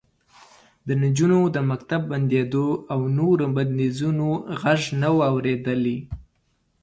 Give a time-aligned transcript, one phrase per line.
[0.87, 4.27] د نجونو د مکتب د بندېدو او نورو بندیزونو
[4.61, 5.97] غږ نه و اورېدلی